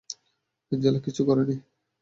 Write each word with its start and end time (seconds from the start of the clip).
Angela 0.71 0.99
কিচ্ছু 1.05 1.21
করেনি! 1.25 1.55